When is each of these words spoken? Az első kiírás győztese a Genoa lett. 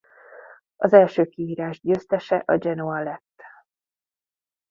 Az 0.75 0.93
első 0.93 1.25
kiírás 1.25 1.81
győztese 1.81 2.43
a 2.45 2.57
Genoa 2.57 3.03
lett. 3.03 3.41